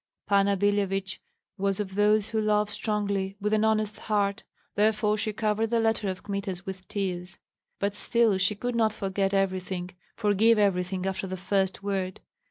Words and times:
Panna 0.25 0.55
Billevich 0.57 1.19
was 1.59 1.79
of 1.79 1.93
those 1.93 2.29
who 2.29 2.41
love 2.41 2.71
strongly 2.71 3.37
with 3.39 3.53
an 3.53 3.63
honest 3.63 3.99
heart, 3.99 4.41
therefore 4.73 5.15
she 5.15 5.31
covered 5.31 5.69
that 5.69 5.79
letter 5.81 6.07
of 6.07 6.23
Kmita's 6.23 6.65
with 6.65 6.87
tears. 6.87 7.37
But 7.79 7.93
still 7.93 8.39
she 8.39 8.55
could 8.55 8.73
not 8.75 8.93
forget 8.93 9.31
everything, 9.31 9.91
forgive 10.15 10.57
everything 10.57 11.05
after 11.05 11.27
the 11.27 11.37
first 11.37 11.83
word. 11.83 12.19